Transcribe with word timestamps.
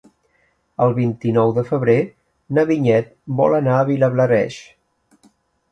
El 0.85 0.95
vint-i-nou 0.99 1.53
de 1.57 1.63
febrer 1.67 1.97
na 2.59 2.65
Vinyet 2.73 3.13
vol 3.43 3.61
anar 3.61 3.79
a 3.83 3.87
Vilablareix. 3.93 4.59